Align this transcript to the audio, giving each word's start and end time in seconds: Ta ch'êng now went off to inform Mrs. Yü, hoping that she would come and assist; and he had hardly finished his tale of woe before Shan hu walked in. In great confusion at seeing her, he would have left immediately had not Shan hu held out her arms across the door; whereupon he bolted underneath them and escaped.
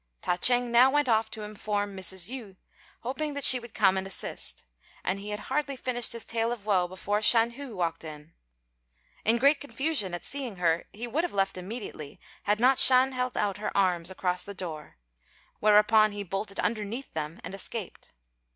Ta 0.19 0.35
ch'êng 0.35 0.69
now 0.71 0.89
went 0.89 1.07
off 1.07 1.29
to 1.29 1.43
inform 1.43 1.95
Mrs. 1.95 2.27
Yü, 2.27 2.55
hoping 3.01 3.35
that 3.35 3.43
she 3.43 3.59
would 3.59 3.75
come 3.75 3.97
and 3.97 4.07
assist; 4.07 4.63
and 5.03 5.19
he 5.19 5.29
had 5.29 5.41
hardly 5.41 5.75
finished 5.75 6.13
his 6.13 6.25
tale 6.25 6.51
of 6.51 6.65
woe 6.65 6.87
before 6.87 7.21
Shan 7.21 7.51
hu 7.51 7.75
walked 7.75 8.03
in. 8.03 8.33
In 9.25 9.37
great 9.37 9.61
confusion 9.61 10.15
at 10.15 10.25
seeing 10.25 10.55
her, 10.55 10.85
he 10.91 11.05
would 11.05 11.23
have 11.23 11.33
left 11.35 11.55
immediately 11.55 12.19
had 12.45 12.59
not 12.59 12.79
Shan 12.79 13.11
hu 13.11 13.15
held 13.17 13.37
out 13.37 13.59
her 13.59 13.77
arms 13.77 14.09
across 14.09 14.43
the 14.43 14.55
door; 14.55 14.97
whereupon 15.59 16.13
he 16.13 16.23
bolted 16.23 16.59
underneath 16.61 17.13
them 17.13 17.39
and 17.43 17.53
escaped. 17.53 18.11